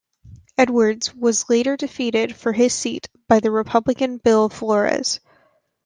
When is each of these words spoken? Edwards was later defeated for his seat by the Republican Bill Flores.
Edwards 0.57 1.13
was 1.13 1.47
later 1.47 1.77
defeated 1.77 2.35
for 2.35 2.53
his 2.53 2.73
seat 2.73 3.07
by 3.27 3.39
the 3.39 3.51
Republican 3.51 4.17
Bill 4.17 4.49
Flores. 4.49 5.19